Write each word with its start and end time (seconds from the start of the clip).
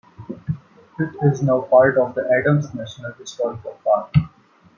It 0.97 1.15
is 1.21 1.43
now 1.43 1.61
part 1.61 1.99
of 1.99 2.15
the 2.15 2.27
Adams 2.35 2.73
National 2.73 3.11
Historical 3.11 3.77
Park. 3.83 4.11